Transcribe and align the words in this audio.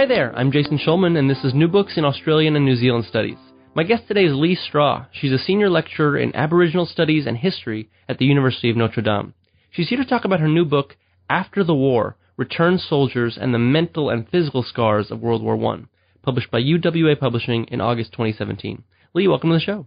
Hi 0.00 0.06
there, 0.06 0.34
I'm 0.34 0.50
Jason 0.50 0.78
Schulman, 0.78 1.18
and 1.18 1.28
this 1.28 1.44
is 1.44 1.52
New 1.52 1.68
Books 1.68 1.98
in 1.98 2.06
Australian 2.06 2.56
and 2.56 2.64
New 2.64 2.74
Zealand 2.74 3.04
Studies. 3.04 3.36
My 3.74 3.82
guest 3.82 4.08
today 4.08 4.24
is 4.24 4.32
Leigh 4.32 4.54
Straw. 4.54 5.04
She's 5.12 5.30
a 5.30 5.36
senior 5.36 5.68
lecturer 5.68 6.16
in 6.16 6.34
Aboriginal 6.34 6.86
Studies 6.86 7.26
and 7.26 7.36
History 7.36 7.90
at 8.08 8.16
the 8.16 8.24
University 8.24 8.70
of 8.70 8.78
Notre 8.78 9.02
Dame. 9.02 9.34
She's 9.70 9.90
here 9.90 9.98
to 9.98 10.08
talk 10.08 10.24
about 10.24 10.40
her 10.40 10.48
new 10.48 10.64
book, 10.64 10.96
After 11.28 11.62
the 11.62 11.74
War 11.74 12.16
Returned 12.38 12.80
Soldiers 12.80 13.36
and 13.38 13.52
the 13.52 13.58
Mental 13.58 14.08
and 14.08 14.26
Physical 14.26 14.62
Scars 14.62 15.10
of 15.10 15.20
World 15.20 15.42
War 15.42 15.62
I, 15.74 15.82
published 16.22 16.50
by 16.50 16.62
UWA 16.62 17.20
Publishing 17.20 17.64
in 17.64 17.82
August 17.82 18.12
2017. 18.12 18.82
Leigh, 19.12 19.28
welcome 19.28 19.50
to 19.50 19.56
the 19.56 19.60
show. 19.60 19.86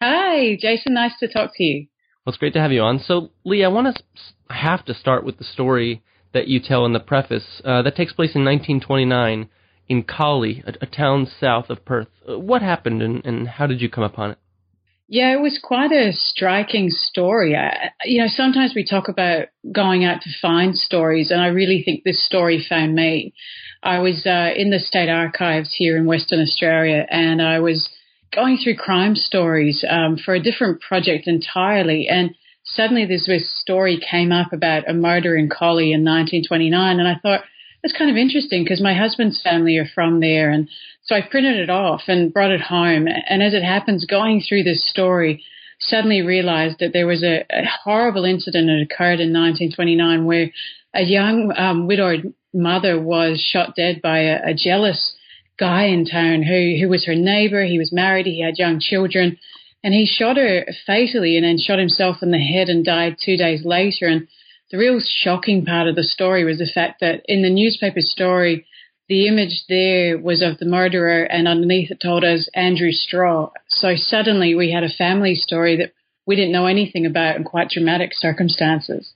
Hi, 0.00 0.56
Jason. 0.58 0.94
Nice 0.94 1.18
to 1.20 1.28
talk 1.28 1.50
to 1.56 1.62
you. 1.62 1.86
Well, 2.24 2.32
it's 2.32 2.38
great 2.38 2.54
to 2.54 2.60
have 2.60 2.72
you 2.72 2.80
on. 2.80 2.98
So, 2.98 3.28
Leigh, 3.44 3.64
I 3.64 3.68
want 3.68 3.94
to 3.94 4.54
have 4.54 4.86
to 4.86 4.94
start 4.94 5.22
with 5.22 5.36
the 5.36 5.44
story 5.44 6.02
that 6.34 6.48
you 6.48 6.60
tell 6.60 6.84
in 6.84 6.92
the 6.92 7.00
preface. 7.00 7.62
Uh, 7.64 7.80
that 7.82 7.96
takes 7.96 8.12
place 8.12 8.34
in 8.34 8.44
1929 8.44 9.48
in 9.88 10.02
Collie, 10.02 10.62
a, 10.66 10.74
a 10.82 10.86
town 10.86 11.26
south 11.40 11.70
of 11.70 11.84
Perth. 11.84 12.08
Uh, 12.28 12.38
what 12.38 12.62
happened 12.62 13.02
and, 13.02 13.24
and, 13.24 13.48
how 13.48 13.66
did 13.66 13.80
you 13.80 13.88
come 13.88 14.04
upon 14.04 14.32
it? 14.32 14.38
Yeah, 15.06 15.32
it 15.34 15.40
was 15.40 15.60
quite 15.62 15.92
a 15.92 16.12
striking 16.12 16.88
story. 16.88 17.54
I, 17.54 17.90
you 18.04 18.20
know, 18.20 18.28
sometimes 18.28 18.72
we 18.74 18.84
talk 18.84 19.08
about 19.08 19.48
going 19.70 20.04
out 20.04 20.22
to 20.22 20.30
find 20.40 20.74
stories, 20.74 21.30
and 21.30 21.40
I 21.40 21.48
really 21.48 21.82
think 21.82 22.04
this 22.04 22.24
story 22.24 22.64
found 22.66 22.94
me. 22.94 23.34
I 23.82 23.98
was 23.98 24.24
uh, 24.24 24.50
in 24.56 24.70
the 24.70 24.78
state 24.78 25.10
archives 25.10 25.74
here 25.76 25.98
in 25.98 26.06
Western 26.06 26.40
Australia, 26.40 27.06
and 27.10 27.42
I 27.42 27.58
was 27.58 27.90
going 28.34 28.56
through 28.56 28.76
crime 28.76 29.14
stories 29.14 29.84
um, 29.88 30.16
for 30.16 30.34
a 30.34 30.42
different 30.42 30.80
project 30.80 31.28
entirely, 31.28 32.08
and 32.08 32.34
suddenly 32.64 33.06
this, 33.06 33.26
this 33.26 33.50
story 33.60 33.98
came 33.98 34.32
up 34.32 34.52
about 34.52 34.88
a 34.88 34.94
murder 34.94 35.36
in 35.36 35.48
Collie 35.48 35.92
in 35.92 36.00
1929, 36.00 36.98
and 36.98 37.08
I 37.08 37.16
thought 37.20 37.44
that's 37.82 37.96
kind 37.96 38.10
of 38.10 38.16
interesting 38.16 38.64
because 38.64 38.80
my 38.80 38.94
husband's 38.94 39.40
family 39.42 39.76
are 39.76 39.88
from 39.94 40.20
there, 40.20 40.50
and 40.50 40.68
so 41.02 41.14
I 41.14 41.20
printed 41.20 41.56
it 41.56 41.70
off 41.70 42.02
and 42.08 42.32
brought 42.32 42.50
it 42.50 42.62
home. 42.62 43.06
And 43.06 43.42
as 43.42 43.52
it 43.52 43.62
happens, 43.62 44.06
going 44.06 44.40
through 44.40 44.62
this 44.62 44.88
story, 44.88 45.44
suddenly 45.78 46.22
realized 46.22 46.78
that 46.80 46.92
there 46.92 47.06
was 47.06 47.22
a, 47.22 47.44
a 47.50 47.64
horrible 47.84 48.24
incident 48.24 48.66
that 48.68 48.82
occurred 48.82 49.20
in 49.20 49.32
1929 49.32 50.24
where 50.24 50.50
a 50.94 51.02
young 51.02 51.52
um, 51.56 51.86
widowed 51.86 52.32
mother 52.54 52.98
was 52.98 53.40
shot 53.40 53.74
dead 53.76 54.00
by 54.00 54.20
a, 54.20 54.50
a 54.50 54.54
jealous 54.54 55.14
guy 55.58 55.84
in 55.84 56.04
town 56.06 56.42
who 56.42 56.76
who 56.80 56.88
was 56.88 57.04
her 57.04 57.14
neighbor. 57.14 57.64
He 57.64 57.78
was 57.78 57.92
married. 57.92 58.26
He 58.26 58.40
had 58.40 58.58
young 58.58 58.80
children 58.80 59.38
and 59.84 59.92
he 59.92 60.06
shot 60.06 60.38
her 60.38 60.64
fatally 60.86 61.36
and 61.36 61.44
then 61.44 61.58
shot 61.58 61.78
himself 61.78 62.22
in 62.22 62.30
the 62.30 62.38
head 62.38 62.70
and 62.70 62.84
died 62.84 63.16
two 63.22 63.36
days 63.36 63.66
later. 63.66 64.06
And 64.06 64.26
the 64.70 64.78
real 64.78 64.98
shocking 64.98 65.66
part 65.66 65.86
of 65.86 65.94
the 65.94 66.02
story 66.02 66.42
was 66.42 66.56
the 66.56 66.70
fact 66.74 67.00
that 67.00 67.20
in 67.26 67.42
the 67.42 67.50
newspaper 67.50 68.00
story, 68.00 68.66
the 69.10 69.28
image 69.28 69.64
there 69.68 70.16
was 70.16 70.40
of 70.40 70.56
the 70.58 70.64
murderer, 70.64 71.24
and 71.24 71.46
underneath 71.46 71.90
it 71.90 72.00
told 72.00 72.24
us 72.24 72.48
Andrew 72.54 72.92
Straw. 72.92 73.50
So 73.68 73.94
suddenly 73.96 74.54
we 74.54 74.72
had 74.72 74.84
a 74.84 74.88
family 74.88 75.34
story 75.34 75.76
that 75.76 75.92
we 76.26 76.34
didn't 76.34 76.52
know 76.52 76.64
anything 76.64 77.04
about 77.04 77.36
in 77.36 77.44
quite 77.44 77.68
dramatic 77.68 78.14
circumstances. 78.14 79.12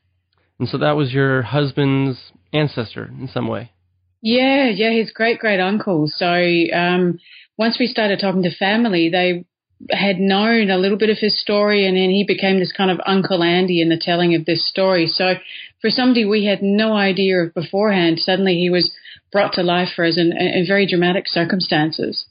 And 0.58 0.68
so 0.68 0.76
that 0.76 0.96
was 0.96 1.14
your 1.14 1.40
husband's 1.40 2.18
ancestor 2.52 3.06
in 3.18 3.28
some 3.32 3.48
way? 3.48 3.72
Yeah, 4.20 4.68
yeah, 4.68 4.90
his 4.90 5.12
great 5.12 5.38
great 5.38 5.60
uncle. 5.60 6.08
So 6.08 6.26
um, 6.74 7.20
once 7.56 7.78
we 7.78 7.86
started 7.86 8.18
talking 8.20 8.42
to 8.42 8.54
family, 8.54 9.08
they 9.08 9.46
had 9.90 10.18
known 10.18 10.70
a 10.70 10.78
little 10.78 10.98
bit 10.98 11.10
of 11.10 11.18
his 11.18 11.40
story, 11.40 11.86
and 11.86 11.96
then 11.96 12.10
he 12.10 12.24
became 12.26 12.58
this 12.58 12.72
kind 12.72 12.90
of 12.90 13.00
Uncle 13.06 13.42
Andy 13.42 13.80
in 13.80 13.88
the 13.88 14.00
telling 14.00 14.34
of 14.34 14.44
this 14.44 14.68
story. 14.68 15.06
So, 15.06 15.34
for 15.80 15.90
somebody 15.90 16.24
we 16.24 16.44
had 16.46 16.62
no 16.62 16.94
idea 16.94 17.38
of 17.38 17.54
beforehand, 17.54 18.18
suddenly 18.18 18.54
he 18.54 18.70
was 18.70 18.90
brought 19.30 19.52
to 19.54 19.62
life 19.62 19.88
for 19.94 20.04
us 20.04 20.18
in, 20.18 20.36
in 20.36 20.66
very 20.66 20.86
dramatic 20.86 21.28
circumstances. 21.28 22.26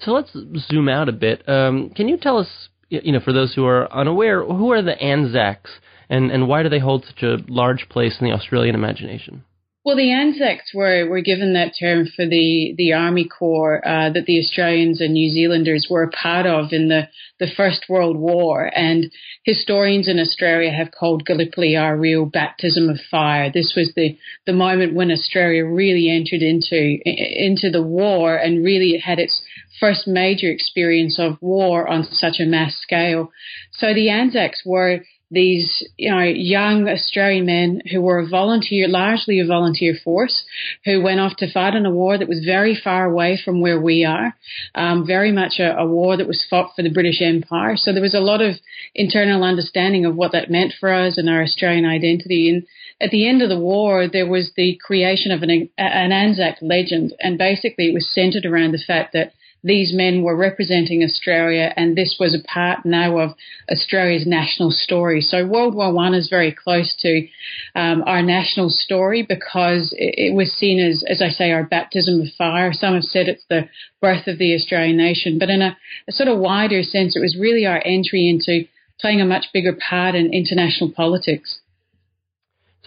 So 0.00 0.12
let's 0.12 0.32
zoom 0.70 0.88
out 0.88 1.08
a 1.08 1.12
bit. 1.12 1.46
Um, 1.48 1.90
can 1.90 2.08
you 2.08 2.16
tell 2.16 2.38
us, 2.38 2.68
you 2.88 3.12
know, 3.12 3.20
for 3.20 3.32
those 3.32 3.54
who 3.54 3.66
are 3.66 3.92
unaware, 3.92 4.42
who 4.42 4.72
are 4.72 4.82
the 4.82 5.00
Anzacs, 5.00 5.70
and 6.08 6.30
and 6.30 6.48
why 6.48 6.62
do 6.62 6.68
they 6.68 6.78
hold 6.78 7.04
such 7.04 7.22
a 7.22 7.36
large 7.48 7.88
place 7.88 8.16
in 8.20 8.26
the 8.26 8.32
Australian 8.32 8.74
imagination? 8.74 9.44
Well, 9.82 9.96
the 9.96 10.12
Anzacs 10.12 10.74
were, 10.74 11.08
were 11.08 11.22
given 11.22 11.54
that 11.54 11.72
term 11.80 12.06
for 12.06 12.26
the, 12.26 12.74
the 12.76 12.92
Army 12.92 13.26
Corps 13.26 13.80
uh, 13.86 14.10
that 14.10 14.26
the 14.26 14.38
Australians 14.38 15.00
and 15.00 15.14
New 15.14 15.30
Zealanders 15.30 15.86
were 15.88 16.02
a 16.02 16.10
part 16.10 16.44
of 16.44 16.72
in 16.72 16.88
the, 16.88 17.08
the 17.38 17.46
First 17.56 17.86
World 17.88 18.18
War. 18.18 18.70
And 18.76 19.10
historians 19.42 20.06
in 20.06 20.18
Australia 20.18 20.70
have 20.70 20.90
called 20.90 21.24
Gallipoli 21.24 21.76
our 21.76 21.96
real 21.96 22.26
baptism 22.26 22.90
of 22.90 23.00
fire. 23.10 23.50
This 23.50 23.72
was 23.74 23.94
the, 23.96 24.18
the 24.44 24.52
moment 24.52 24.94
when 24.94 25.10
Australia 25.10 25.64
really 25.64 26.10
entered 26.10 26.42
into, 26.42 26.98
into 27.06 27.70
the 27.70 27.82
war 27.82 28.36
and 28.36 28.62
really 28.62 28.98
had 28.98 29.18
its 29.18 29.42
first 29.80 30.06
major 30.06 30.50
experience 30.50 31.18
of 31.18 31.38
war 31.40 31.88
on 31.88 32.04
such 32.04 32.38
a 32.38 32.44
mass 32.44 32.76
scale. 32.76 33.32
So 33.72 33.94
the 33.94 34.10
Anzacs 34.10 34.60
were 34.66 35.04
these 35.30 35.86
you 35.96 36.10
know 36.10 36.22
young 36.22 36.88
Australian 36.88 37.46
men 37.46 37.82
who 37.90 38.00
were 38.00 38.18
a 38.18 38.28
volunteer, 38.28 38.88
largely 38.88 39.40
a 39.40 39.46
volunteer 39.46 39.94
force, 40.02 40.44
who 40.84 41.02
went 41.02 41.20
off 41.20 41.36
to 41.36 41.52
fight 41.52 41.74
in 41.74 41.86
a 41.86 41.90
war 41.90 42.18
that 42.18 42.28
was 42.28 42.44
very 42.44 42.74
far 42.74 43.04
away 43.04 43.38
from 43.42 43.60
where 43.60 43.80
we 43.80 44.04
are, 44.04 44.34
um, 44.74 45.06
very 45.06 45.32
much 45.32 45.58
a, 45.58 45.76
a, 45.76 45.86
war 45.86 46.16
that 46.16 46.26
was 46.26 46.44
fought 46.48 46.72
for 46.74 46.82
the 46.82 46.90
British 46.90 47.22
Empire. 47.22 47.76
So 47.76 47.92
there 47.92 48.02
was 48.02 48.14
a 48.14 48.20
lot 48.20 48.42
of 48.42 48.56
internal 48.94 49.44
understanding 49.44 50.04
of 50.04 50.16
what 50.16 50.32
that 50.32 50.50
meant 50.50 50.74
for 50.78 50.92
us 50.92 51.16
and 51.16 51.28
our 51.28 51.42
Australian 51.42 51.86
identity. 51.86 52.50
And 52.50 52.66
at 53.00 53.10
the 53.10 53.28
end 53.28 53.42
of 53.42 53.48
the 53.48 53.58
war, 53.58 54.08
there 54.08 54.28
was 54.28 54.52
the 54.56 54.78
creation 54.84 55.32
of 55.32 55.42
an, 55.42 55.68
an 55.78 56.12
Anzac 56.12 56.56
legend, 56.60 57.14
and 57.20 57.38
basically 57.38 57.88
it 57.88 57.94
was 57.94 58.12
centered 58.12 58.46
around 58.46 58.72
the 58.72 58.82
fact 58.84 59.12
that 59.12 59.32
these 59.62 59.92
men 59.94 60.22
were 60.22 60.36
representing 60.36 61.02
Australia, 61.02 61.72
and 61.76 61.96
this 61.96 62.16
was 62.18 62.34
a 62.34 62.42
part 62.48 62.84
now 62.84 63.18
of 63.18 63.34
Australia's 63.70 64.26
national 64.26 64.70
story. 64.70 65.20
So 65.20 65.46
World 65.46 65.74
War 65.74 65.92
One 65.92 66.14
is 66.14 66.28
very 66.28 66.52
close 66.52 66.94
to 67.00 67.28
um, 67.74 68.02
our 68.06 68.22
national 68.22 68.70
story 68.70 69.22
because 69.22 69.94
it, 69.98 70.30
it, 70.30 70.34
was 70.34 70.52
seen 70.52 70.80
as, 70.80 71.04
as 71.06 71.20
I 71.20 71.28
say, 71.28 71.52
our 71.52 71.64
baptism 71.64 72.20
of 72.22 72.28
fire. 72.38 72.72
Some 72.72 72.94
have 72.94 73.04
said 73.04 73.28
it's 73.28 73.44
the 73.48 73.68
birth 74.00 74.26
of 74.26 74.38
the 74.38 74.54
Australian 74.54 74.96
nation, 74.96 75.38
but 75.38 75.50
in 75.50 75.60
a, 75.60 75.76
a 76.08 76.12
sort 76.12 76.28
of 76.28 76.38
wider 76.38 76.82
sense, 76.82 77.14
it 77.14 77.20
was 77.20 77.36
really 77.38 77.66
our 77.66 77.82
entry 77.84 78.28
into 78.28 78.66
playing 79.00 79.20
a 79.20 79.26
much 79.26 79.46
bigger 79.52 79.72
part 79.74 80.14
in 80.14 80.32
international 80.32 80.90
politics. 80.90 81.59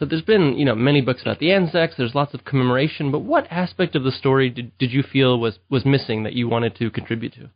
So 0.03 0.09
there's 0.09 0.21
been, 0.21 0.57
you 0.57 0.65
know, 0.65 0.75
many 0.75 0.99
books 0.99 1.21
about 1.21 1.39
the 1.39 1.53
Anzacs. 1.53 1.95
There's 1.97 2.13
lots 2.13 2.33
of 2.33 2.43
commemoration, 2.43 3.09
but 3.09 3.19
what 3.19 3.47
aspect 3.49 3.95
of 3.95 4.03
the 4.03 4.11
story 4.11 4.49
did, 4.49 4.77
did 4.77 4.91
you 4.91 5.01
feel 5.01 5.39
was 5.39 5.59
was 5.69 5.85
missing 5.85 6.23
that 6.23 6.33
you 6.33 6.49
wanted 6.49 6.75
to 6.75 6.91
contribute 6.91 7.35
to? 7.35 7.49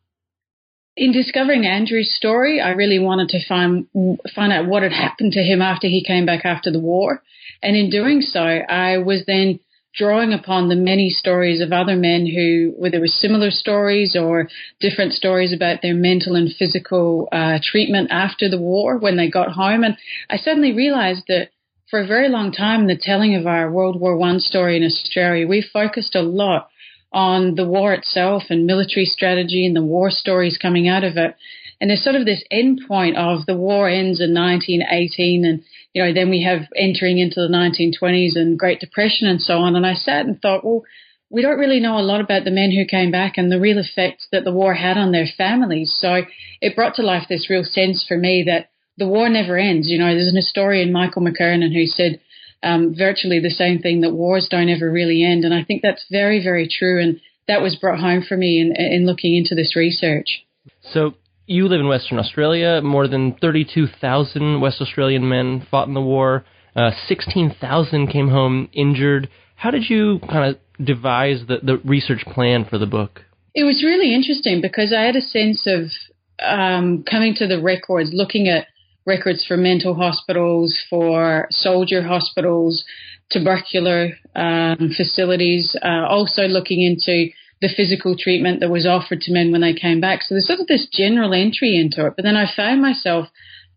In 0.95 1.11
discovering 1.11 1.65
Andrew's 1.65 2.15
story, 2.15 2.61
I 2.61 2.69
really 2.69 2.99
wanted 2.99 3.27
to 3.29 3.45
find 3.45 3.87
find 4.33 4.53
out 4.53 4.65
what 4.65 4.83
had 4.83 4.93
happened 4.93 5.33
to 5.33 5.41
him 5.43 5.61
after 5.61 5.87
he 5.87 6.01
came 6.01 6.25
back 6.25 6.45
after 6.45 6.71
the 6.71 6.79
war, 6.79 7.21
and 7.61 7.75
in 7.75 7.89
doing 7.89 8.21
so, 8.21 8.39
I 8.39 8.99
was 8.99 9.25
then 9.27 9.59
drawing 9.93 10.31
upon 10.31 10.69
the 10.69 10.75
many 10.77 11.09
stories 11.09 11.59
of 11.59 11.73
other 11.73 11.97
men 11.97 12.25
who, 12.25 12.73
whether 12.77 12.97
it 12.97 13.01
was 13.01 13.19
similar 13.19 13.51
stories 13.51 14.15
or 14.15 14.47
different 14.79 15.11
stories 15.11 15.51
about 15.51 15.81
their 15.81 15.95
mental 15.95 16.35
and 16.37 16.55
physical 16.55 17.27
uh, 17.33 17.59
treatment 17.61 18.07
after 18.09 18.47
the 18.47 18.61
war 18.61 18.97
when 18.97 19.17
they 19.17 19.29
got 19.29 19.51
home, 19.51 19.83
and 19.83 19.97
I 20.29 20.37
suddenly 20.37 20.71
realized 20.71 21.25
that 21.27 21.49
for 21.89 22.01
a 22.01 22.07
very 22.07 22.29
long 22.29 22.51
time 22.51 22.87
the 22.87 22.97
telling 22.97 23.35
of 23.35 23.47
our 23.47 23.71
World 23.71 23.99
War 23.99 24.17
One 24.17 24.39
story 24.39 24.75
in 24.77 24.83
Australia, 24.83 25.47
we 25.47 25.61
focused 25.61 26.15
a 26.15 26.21
lot 26.21 26.69
on 27.13 27.55
the 27.55 27.67
war 27.67 27.93
itself 27.93 28.43
and 28.49 28.65
military 28.65 29.05
strategy 29.05 29.65
and 29.65 29.75
the 29.75 29.83
war 29.83 30.11
stories 30.11 30.57
coming 30.57 30.87
out 30.87 31.05
of 31.05 31.15
it. 31.15 31.35
And 31.79 31.89
there's 31.89 32.03
sort 32.03 32.15
of 32.15 32.25
this 32.25 32.43
end 32.51 32.81
point 32.87 33.17
of 33.17 33.45
the 33.45 33.55
war 33.55 33.87
ends 33.87 34.19
in 34.19 34.33
1918 34.33 35.45
and, 35.45 35.63
you 35.93 36.03
know, 36.03 36.13
then 36.13 36.29
we 36.29 36.43
have 36.43 36.67
entering 36.75 37.19
into 37.19 37.39
the 37.39 37.53
1920s 37.53 38.35
and 38.35 38.59
Great 38.59 38.79
Depression 38.79 39.27
and 39.27 39.41
so 39.41 39.59
on. 39.59 39.75
And 39.75 39.85
I 39.85 39.93
sat 39.93 40.25
and 40.25 40.41
thought, 40.41 40.65
well, 40.65 40.83
we 41.29 41.41
don't 41.41 41.59
really 41.59 41.79
know 41.79 41.97
a 41.97 42.01
lot 42.01 42.19
about 42.19 42.43
the 42.43 42.51
men 42.51 42.71
who 42.71 42.85
came 42.85 43.11
back 43.11 43.37
and 43.37 43.51
the 43.51 43.59
real 43.59 43.77
effects 43.77 44.27
that 44.31 44.43
the 44.43 44.51
war 44.51 44.73
had 44.73 44.97
on 44.97 45.11
their 45.11 45.27
families. 45.37 45.95
So 45.97 46.23
it 46.61 46.75
brought 46.75 46.95
to 46.95 47.03
life 47.03 47.27
this 47.29 47.49
real 47.49 47.63
sense 47.63 48.03
for 48.05 48.17
me 48.17 48.43
that 48.47 48.69
the 48.97 49.07
war 49.07 49.29
never 49.29 49.57
ends. 49.57 49.87
You 49.89 49.99
know, 49.99 50.13
there's 50.13 50.31
an 50.31 50.35
historian, 50.35 50.91
Michael 50.91 51.21
McKernan, 51.21 51.73
who 51.73 51.85
said 51.85 52.19
um, 52.63 52.95
virtually 52.97 53.39
the 53.39 53.49
same 53.49 53.79
thing 53.79 54.01
that 54.01 54.13
wars 54.13 54.47
don't 54.49 54.69
ever 54.69 54.91
really 54.91 55.23
end. 55.23 55.43
And 55.43 55.53
I 55.53 55.63
think 55.63 55.81
that's 55.81 56.05
very, 56.11 56.43
very 56.43 56.67
true. 56.67 57.01
And 57.01 57.19
that 57.47 57.61
was 57.61 57.75
brought 57.75 57.99
home 57.99 58.23
for 58.27 58.35
me 58.35 58.59
in, 58.59 58.75
in 58.75 59.05
looking 59.05 59.35
into 59.35 59.55
this 59.55 59.75
research. 59.75 60.45
So 60.91 61.13
you 61.45 61.67
live 61.67 61.79
in 61.79 61.87
Western 61.87 62.19
Australia. 62.19 62.81
More 62.81 63.07
than 63.07 63.35
32,000 63.35 64.59
West 64.59 64.81
Australian 64.81 65.29
men 65.29 65.65
fought 65.69 65.87
in 65.87 65.93
the 65.93 66.01
war. 66.01 66.45
Uh, 66.75 66.91
16,000 67.07 68.07
came 68.07 68.29
home 68.29 68.69
injured. 68.73 69.29
How 69.55 69.71
did 69.71 69.89
you 69.89 70.19
kind 70.29 70.55
of 70.55 70.85
devise 70.85 71.43
the, 71.47 71.57
the 71.63 71.77
research 71.77 72.23
plan 72.25 72.65
for 72.65 72.77
the 72.77 72.85
book? 72.85 73.21
It 73.55 73.63
was 73.63 73.83
really 73.83 74.13
interesting 74.13 74.61
because 74.61 74.93
I 74.93 75.01
had 75.01 75.15
a 75.15 75.21
sense 75.21 75.65
of 75.65 75.89
um, 76.39 77.03
coming 77.09 77.33
to 77.35 77.47
the 77.47 77.59
records, 77.61 78.11
looking 78.13 78.47
at 78.47 78.67
records 79.07 79.43
for 79.45 79.57
mental 79.57 79.95
hospitals, 79.95 80.77
for 80.89 81.47
soldier 81.49 82.03
hospitals, 82.03 82.83
tubercular 83.31 84.11
um, 84.35 84.91
facilities, 84.95 85.75
uh, 85.81 86.05
also 86.07 86.43
looking 86.43 86.81
into 86.83 87.29
the 87.61 87.69
physical 87.75 88.15
treatment 88.15 88.59
that 88.59 88.69
was 88.69 88.85
offered 88.85 89.21
to 89.21 89.33
men 89.33 89.51
when 89.51 89.61
they 89.61 89.73
came 89.73 89.99
back. 89.99 90.21
So 90.21 90.35
there's 90.35 90.45
sort 90.45 90.59
of 90.59 90.67
this 90.67 90.87
general 90.91 91.33
entry 91.33 91.75
into 91.75 92.05
it. 92.05 92.13
But 92.15 92.23
then 92.23 92.35
I 92.35 92.45
found 92.53 92.81
myself 92.81 93.29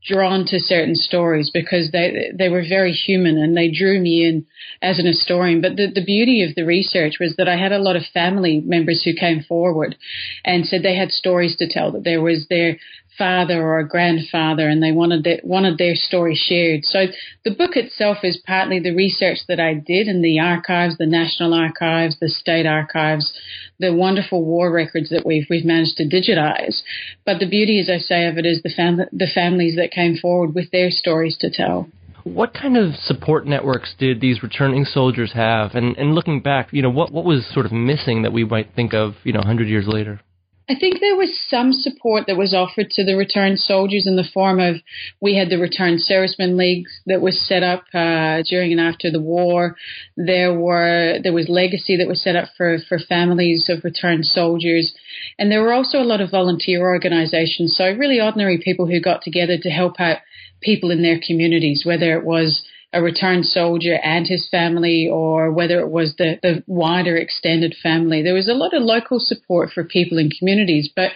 drawn 0.06 0.47
to 0.47 0.59
certain 0.59 0.94
stories 0.94 1.50
because 1.53 1.91
they 1.91 2.31
they 2.35 2.49
were 2.49 2.65
very 2.67 2.93
human 2.93 3.37
and 3.37 3.55
they 3.55 3.71
drew 3.71 4.00
me 4.00 4.25
in 4.26 4.47
as 4.81 4.99
an 4.99 5.06
historian. 5.06 5.61
But 5.61 5.76
the, 5.76 5.91
the 5.94 6.05
beauty 6.05 6.43
of 6.43 6.55
the 6.55 6.65
research 6.65 7.15
was 7.21 7.37
that 7.37 7.49
I 7.49 7.56
had 7.56 7.73
a 7.73 7.79
lot 7.79 7.97
of 7.97 8.03
family 8.12 8.62
members 8.65 9.03
who 9.03 9.12
came 9.15 9.43
forward 9.43 9.97
and 10.44 10.65
said 10.65 10.83
they 10.83 10.97
had 10.97 11.11
stories 11.11 11.56
to 11.56 11.69
tell, 11.69 11.93
that 11.93 12.05
there 12.05 12.23
was 12.23 12.47
their 12.49 12.79
father 13.19 13.61
or 13.61 13.79
a 13.79 13.89
grandfather 13.89 14.69
and 14.69 14.83
they 14.83 14.93
wanted 14.93 15.25
their, 15.25 15.41
wanted 15.43 15.79
their 15.79 15.95
story 15.95 16.35
shared. 16.35 16.85
So 16.85 17.07
the 17.45 17.55
book 17.55 17.77
itself 17.77 18.19
is 18.23 18.43
partly 18.47 18.81
the 18.81 18.95
research 18.95 19.39
that 19.49 19.61
I 19.61 19.75
did 19.75 20.09
in 20.09 20.23
the 20.23 20.41
archives, 20.41 20.97
the 20.97 21.07
National 21.07 21.55
Archives, 21.55 22.19
the 22.21 22.29
State 22.29 22.67
Archives, 22.67 23.33
the 23.79 23.93
wonderful 23.93 24.45
war 24.45 24.71
records 24.71 25.11
that 25.11 25.27
we've 25.27 25.47
we've 25.51 25.65
managed 25.65 25.97
to 25.97 26.05
digitize. 26.05 26.83
But 27.25 27.39
the 27.39 27.49
beauty, 27.49 27.81
as 27.81 27.91
I 27.91 27.99
say, 27.99 28.27
of 28.27 28.39
it 28.39 28.47
is 28.47 28.62
the 28.62 28.73
fam- 28.75 29.09
the 29.12 29.31
families 29.35 29.77
that 29.77 29.91
came 29.91 30.17
forward 30.17 30.55
with 30.55 30.71
their 30.71 30.91
stories 30.91 31.37
to 31.39 31.51
tell. 31.51 31.89
What 32.25 32.53
kind 32.53 32.77
of 32.77 32.95
support 32.97 33.47
networks 33.47 33.95
did 33.99 34.21
these 34.21 34.43
returning 34.43 34.85
soldiers 34.85 35.33
have? 35.33 35.75
And 35.75 35.97
and 35.97 36.15
looking 36.15 36.41
back, 36.41 36.69
you 36.73 36.83
know, 36.83 36.91
what 36.91 37.11
what 37.11 37.25
was 37.25 37.47
sort 37.53 37.67
of 37.67 37.73
missing 37.73 38.23
that 38.23 38.33
we 38.33 38.45
might 38.45 38.75
think 38.75 38.95
of, 38.95 39.15
you 39.25 39.33
know, 39.33 39.41
100 39.41 39.69
years 39.69 39.87
later? 39.89 40.21
I 40.70 40.76
think 40.78 41.00
there 41.00 41.17
was 41.17 41.37
some 41.49 41.72
support 41.72 42.28
that 42.28 42.37
was 42.37 42.55
offered 42.55 42.90
to 42.90 43.05
the 43.05 43.17
returned 43.17 43.58
soldiers 43.58 44.06
in 44.06 44.14
the 44.14 44.28
form 44.32 44.61
of 44.61 44.76
we 45.20 45.34
had 45.34 45.50
the 45.50 45.58
returned 45.58 46.00
servicemen 46.00 46.56
leagues 46.56 46.93
that 47.06 47.20
was 47.20 47.44
set 47.44 47.64
up 47.64 47.87
uh, 47.93 48.44
during 48.49 48.70
and 48.70 48.81
after 48.81 49.11
the 49.11 49.20
war. 49.20 49.75
There 50.17 50.55
were 50.55 51.19
there 51.25 51.32
was 51.32 51.49
legacy 51.49 51.96
that 51.96 52.06
was 52.06 52.22
set 52.22 52.37
up 52.37 52.50
for 52.56 52.78
for 52.88 53.00
families 53.00 53.69
of 53.69 53.82
returned 53.82 54.26
soldiers, 54.26 54.94
and 55.40 55.50
there 55.50 55.61
were 55.61 55.72
also 55.72 55.99
a 55.99 56.06
lot 56.06 56.20
of 56.20 56.31
volunteer 56.31 56.82
organisations. 56.82 57.76
So 57.76 57.90
really 57.90 58.20
ordinary 58.20 58.58
people 58.58 58.87
who 58.87 59.00
got 59.00 59.23
together 59.23 59.58
to 59.58 59.70
help 59.70 59.99
out 59.99 60.19
people 60.61 60.93
in 60.93 61.02
their 61.02 61.19
communities, 61.19 61.82
whether 61.84 62.16
it 62.16 62.25
was 62.25 62.64
a 62.92 63.02
returned 63.02 63.46
soldier 63.46 63.98
and 64.02 64.26
his 64.26 64.48
family 64.50 65.08
or 65.08 65.52
whether 65.52 65.78
it 65.81 65.90
was 65.90 66.16
the, 66.16 66.38
the 66.42 66.62
wider 66.66 67.16
extended 67.16 67.75
family. 67.81 68.22
There 68.22 68.34
was 68.34 68.48
a 68.48 68.54
lot 68.54 68.75
of 68.75 68.82
local 68.82 69.20
support 69.20 69.70
for 69.70 69.84
people 69.84 70.19
in 70.19 70.31
communities, 70.31 70.90
but 70.94 71.12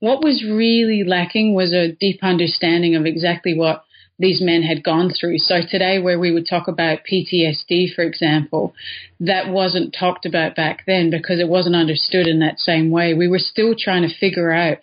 what 0.00 0.22
was 0.22 0.44
really 0.44 1.02
lacking 1.02 1.54
was 1.54 1.72
a 1.72 1.92
deep 1.92 2.20
understanding 2.22 2.94
of 2.94 3.06
exactly 3.06 3.56
what 3.56 3.84
these 4.18 4.40
men 4.40 4.62
had 4.62 4.84
gone 4.84 5.10
through. 5.10 5.38
So 5.38 5.60
today, 5.66 5.98
where 5.98 6.18
we 6.18 6.30
would 6.30 6.46
talk 6.48 6.68
about 6.68 7.00
PTSD, 7.10 7.94
for 7.94 8.02
example, 8.02 8.74
that 9.20 9.48
wasn't 9.48 9.96
talked 9.98 10.24
about 10.26 10.54
back 10.54 10.84
then 10.86 11.10
because 11.10 11.40
it 11.40 11.48
wasn't 11.48 11.74
understood 11.74 12.26
in 12.26 12.40
that 12.40 12.58
same 12.58 12.90
way. 12.90 13.14
We 13.14 13.28
were 13.28 13.40
still 13.40 13.74
trying 13.76 14.02
to 14.02 14.14
figure 14.14 14.52
out 14.52 14.78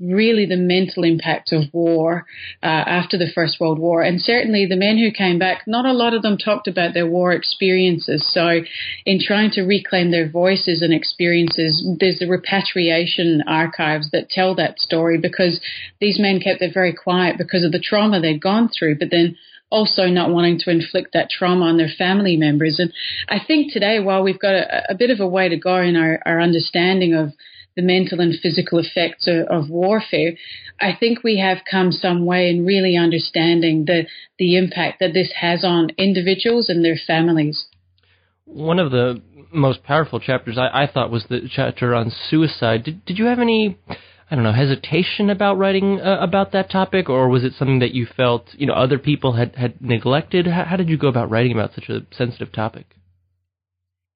really 0.00 0.46
the 0.46 0.56
mental 0.56 1.04
impact 1.04 1.52
of 1.52 1.64
war 1.72 2.26
uh, 2.62 2.66
after 2.66 3.18
the 3.18 3.30
First 3.34 3.60
World 3.60 3.78
War. 3.78 4.02
And 4.02 4.20
certainly 4.20 4.66
the 4.66 4.76
men 4.76 4.98
who 4.98 5.10
came 5.10 5.38
back, 5.38 5.62
not 5.66 5.84
a 5.84 5.92
lot 5.92 6.14
of 6.14 6.22
them 6.22 6.38
talked 6.38 6.66
about 6.66 6.94
their 6.94 7.06
war 7.06 7.32
experiences. 7.32 8.26
So, 8.32 8.62
in 9.04 9.20
trying 9.20 9.50
to 9.52 9.62
reclaim 9.62 10.10
their 10.10 10.28
voices 10.28 10.82
and 10.82 10.92
experiences, 10.92 11.86
there's 12.00 12.18
the 12.18 12.28
repatriation 12.28 13.42
archives 13.46 14.10
that 14.12 14.30
tell 14.30 14.54
that 14.56 14.78
story 14.80 15.18
because 15.18 15.60
these 16.00 16.18
men 16.18 16.40
kept 16.40 16.62
it 16.62 16.72
very 16.74 16.94
quiet 16.94 17.36
because 17.38 17.64
of 17.64 17.72
the 17.72 17.78
trauma 17.78 18.20
they'd 18.20 18.42
gone 18.42 18.68
through. 18.68 18.98
But 18.98 19.10
then 19.10 19.36
also 19.70 20.06
not 20.06 20.30
wanting 20.30 20.58
to 20.58 20.70
inflict 20.70 21.12
that 21.12 21.30
trauma 21.30 21.66
on 21.66 21.76
their 21.76 21.88
family 21.96 22.36
members. 22.36 22.78
And 22.78 22.92
I 23.28 23.38
think 23.44 23.72
today, 23.72 24.00
while 24.00 24.22
we've 24.22 24.38
got 24.38 24.54
a, 24.54 24.90
a 24.90 24.94
bit 24.94 25.10
of 25.10 25.20
a 25.20 25.28
way 25.28 25.48
to 25.48 25.56
go 25.56 25.76
in 25.76 25.96
our, 25.96 26.20
our 26.26 26.40
understanding 26.40 27.14
of 27.14 27.32
the 27.76 27.82
mental 27.82 28.20
and 28.20 28.34
physical 28.40 28.78
effects 28.78 29.26
of, 29.26 29.46
of, 29.46 29.70
warfare, 29.70 30.32
I 30.80 30.92
think 30.98 31.22
we 31.22 31.38
have 31.38 31.58
come 31.70 31.92
some 31.92 32.26
way 32.26 32.50
in 32.50 32.66
really 32.66 32.96
understanding 32.96 33.84
the, 33.84 34.06
the 34.38 34.56
impact 34.56 35.00
that 35.00 35.14
this 35.14 35.32
has 35.40 35.64
on 35.64 35.90
individuals 35.96 36.68
and 36.68 36.84
their 36.84 36.98
families. 37.06 37.66
One 38.44 38.78
of 38.78 38.90
the 38.90 39.22
most 39.52 39.82
powerful 39.84 40.20
chapters 40.20 40.58
I, 40.58 40.84
I 40.84 40.86
thought 40.86 41.10
was 41.10 41.26
the 41.28 41.48
chapter 41.50 41.94
on 41.94 42.10
suicide. 42.10 42.84
Did, 42.84 43.04
did 43.04 43.18
you 43.18 43.26
have 43.26 43.38
any, 43.38 43.78
I 44.30 44.34
don't 44.34 44.44
know, 44.44 44.52
hesitation 44.52 45.30
about 45.30 45.58
writing 45.58 46.00
uh, 46.00 46.18
about 46.20 46.52
that 46.52 46.70
topic, 46.70 47.08
or 47.08 47.28
was 47.28 47.44
it 47.44 47.54
something 47.58 47.80
that 47.80 47.94
you 47.94 48.06
felt, 48.16 48.46
you 48.52 48.66
know, 48.66 48.74
other 48.74 48.98
people 48.98 49.32
had, 49.34 49.54
had 49.56 49.80
neglected? 49.80 50.46
How, 50.46 50.64
how 50.64 50.76
did 50.76 50.88
you 50.88 50.98
go 50.98 51.08
about 51.08 51.30
writing 51.30 51.52
about 51.52 51.74
such 51.74 51.88
a 51.88 52.06
sensitive 52.16 52.52
topic? 52.52 52.96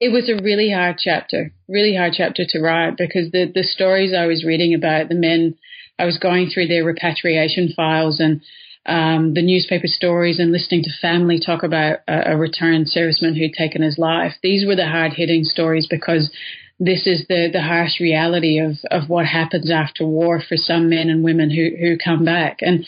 It 0.01 0.11
was 0.11 0.29
a 0.29 0.43
really 0.43 0.71
hard 0.71 0.97
chapter, 0.99 1.53
really 1.69 1.97
hard 1.97 2.13
chapter 2.17 2.45
to 2.49 2.61
write 2.61 2.97
because 2.97 3.31
the 3.31 3.51
the 3.53 3.63
stories 3.63 4.13
I 4.13 4.27
was 4.27 4.45
reading 4.45 4.75
about 4.75 5.09
the 5.09 5.15
men, 5.15 5.57
I 5.99 6.05
was 6.05 6.19
going 6.19 6.51
through 6.51 6.69
their 6.69 6.85
repatriation 6.85 7.73
files 7.75 8.21
and 8.21 8.43
um, 8.87 9.33
the 9.35 9.43
newspaper 9.43 9.87
stories 9.87 10.39
and 10.39 10.53
listening 10.53 10.83
to 10.83 10.91
family 11.01 11.41
talk 11.41 11.63
about 11.63 12.01
a, 12.07 12.33
a 12.33 12.37
returned 12.37 12.87
serviceman 12.95 13.39
who'd 13.39 13.55
taken 13.55 13.83
his 13.83 13.99
life. 13.99 14.35
These 14.43 14.67
were 14.67 14.77
the 14.77 14.87
hard 14.87 15.13
hitting 15.15 15.45
stories 15.45 15.87
because 15.89 16.31
this 16.81 17.07
is 17.07 17.27
the, 17.29 17.49
the 17.53 17.63
harsh 17.63 18.01
reality 18.01 18.59
of, 18.59 18.73
of 18.91 19.09
what 19.09 19.27
happens 19.27 19.71
after 19.71 20.07
war 20.07 20.41
for 20.41 20.57
some 20.57 20.89
men 20.89 21.09
and 21.09 21.23
women 21.23 21.51
who, 21.51 21.71
who 21.79 21.97
come 21.97 22.25
back. 22.25 22.59
And 22.61 22.85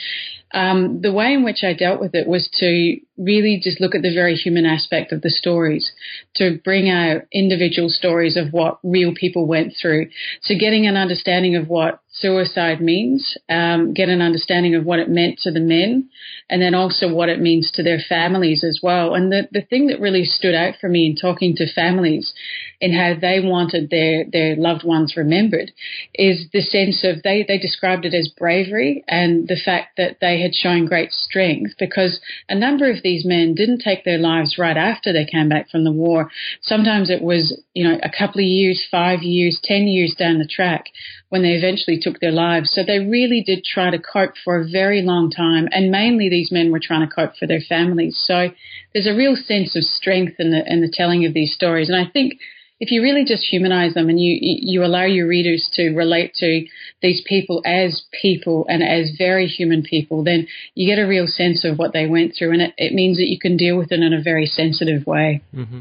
um, 0.53 1.01
the 1.03 1.13
way 1.13 1.33
in 1.33 1.45
which 1.45 1.65
I 1.65 1.75
dealt 1.75 2.01
with 2.01 2.15
it 2.15 2.27
was 2.27 2.49
to 2.61 2.97
really 3.19 3.61
just 3.63 3.81
look 3.81 3.95
at 3.95 4.03
the 4.03 4.15
very 4.15 4.35
human 4.35 4.65
aspect 4.65 5.13
of 5.13 5.23
the 5.23 5.31
stories, 5.31 5.93
to 6.37 6.59
bring 6.65 6.89
out 6.89 7.23
individual 7.33 7.89
stories 7.89 8.37
of 8.37 8.53
what 8.53 8.79
real 8.83 9.13
people 9.15 9.47
went 9.47 9.75
through. 9.81 10.09
So 10.43 10.55
getting 10.59 10.87
an 10.87 10.97
understanding 10.97 11.57
of 11.57 11.69
what 11.69 12.01
suicide 12.11 12.81
means, 12.81 13.37
um, 13.51 13.93
get 13.93 14.09
an 14.09 14.23
understanding 14.23 14.75
of 14.75 14.85
what 14.85 14.99
it 14.99 15.11
meant 15.11 15.39
to 15.41 15.51
the 15.51 15.61
men, 15.61 16.09
and 16.49 16.63
then 16.63 16.75
also 16.75 17.13
what 17.13 17.29
it 17.29 17.41
means 17.41 17.71
to 17.73 17.83
their 17.83 18.01
families 18.09 18.65
as 18.65 18.81
well. 18.83 19.15
And 19.15 19.33
the, 19.33 19.49
the 19.51 19.63
thing 19.63 19.89
that 19.89 20.01
really 20.01 20.25
stood 20.25 20.55
out 20.55 20.75
for 20.81 20.89
me 20.89 21.07
in 21.07 21.17
talking 21.17 21.57
to 21.57 21.73
families 21.73 22.33
in 22.81 22.93
how 22.93 23.15
they 23.19 23.41
wanted 23.41 23.91
their, 23.91 24.25
their 24.31 24.57
loved 24.57 24.85
ones 24.85 25.15
remembered 25.17 25.73
is 26.15 26.47
the 26.53 26.61
sense 26.61 27.05
of 27.05 27.23
they, 27.23 27.45
they 27.47 27.59
described 27.59 28.05
it 28.05 28.15
as 28.15 28.29
bravery 28.39 29.05
and 29.09 29.49
the 29.49 29.61
fact 29.63 29.97
that 29.97 30.19
they 30.21 30.41
had 30.41 30.55
shown 30.55 30.87
great 30.87 31.13
strength 31.13 31.75
because 31.79 32.21
a 32.49 32.55
number 32.55 32.91
of 32.91 33.03
these 33.03 33.25
men 33.25 33.55
didn't 33.55 33.81
take 33.81 34.05
their 34.05 34.19
lives 34.19 34.57
right 34.59 34.77
after 34.77 35.13
they 35.13 35.25
came 35.25 35.49
back 35.49 35.71
from 35.71 35.85
the 35.85 35.93
war. 35.93 36.31
Sometimes 36.61 37.11
it 37.11 37.23
was, 37.23 37.59
you 37.75 37.85
know, 37.85 37.99
a 38.03 38.11
couple 38.11 38.41
of 38.41 38.47
years, 38.47 38.87
five 38.91 39.23
years, 39.23 39.61
ten 39.63 39.87
years 39.87 40.15
down 40.19 40.39
the 40.39 40.47
track 40.47 40.87
when 41.29 41.43
they 41.43 41.53
eventually 41.53 41.99
took 42.01 42.21
their 42.21 42.33
lives. 42.33 42.71
So 42.73 42.83
they 42.85 42.99
really 42.99 43.43
did 43.45 43.65
try 43.65 43.91
to 43.91 43.99
cope 43.99 44.35
for 44.45 44.61
a 44.61 44.69
very 44.69 45.03
long 45.03 45.31
time. 45.31 45.69
And 45.73 45.91
mainly 45.91 46.29
these 46.29 46.53
men 46.53 46.71
were 46.71 46.81
trying 46.81 47.07
to 47.07 47.15
cope 47.15 47.37
for 47.37 47.47
their 47.47 47.61
families. 47.61 48.23
So 48.25 48.51
there's 48.93 49.09
a 49.09 49.17
real 49.17 49.37
sense 49.37 49.75
of 49.77 49.83
strength 49.83 50.35
in 50.39 50.51
the, 50.51 50.63
in 50.67 50.81
the 50.81 50.93
telling 50.93 51.25
of 51.25 51.35
these 51.35 51.53
stories. 51.53 51.89
And 51.89 51.99
I 51.99 52.09
think 52.11 52.35
if 52.79 52.91
you 52.91 53.03
really 53.03 53.25
just 53.25 53.45
humanize 53.45 53.95
them 53.95 54.09
and 54.09 54.21
you, 54.21 54.39
you 54.41 54.85
allow 54.85 55.05
your 55.05 55.27
readers 55.27 55.69
to 55.75 55.95
relate 55.95 56.35
to 56.35 56.67
these 57.03 57.23
people 57.27 57.63
as 57.65 58.05
people 58.21 58.67
and 58.69 58.83
as 58.83 59.13
very 59.17 59.47
human 59.47 59.83
people, 59.83 60.25
then 60.25 60.47
you 60.75 60.87
get 60.87 61.03
a 61.03 61.09
real 61.09 61.27
sense 61.27 61.65
of 61.65 61.79
what 61.79 61.93
they 61.93 62.07
went 62.07 62.35
through. 62.37 62.53
And 62.53 62.63
it, 62.63 62.75
it 62.77 62.93
means 62.93 63.17
that 63.17 63.29
you 63.29 63.39
can 63.39 63.57
deal 63.57 63.77
with 63.77 63.93
it 63.93 64.01
in 64.01 64.13
a 64.13 64.23
very 64.23 64.47
sensitive 64.47 65.07
way. 65.07 65.43
Mm-hmm. 65.55 65.81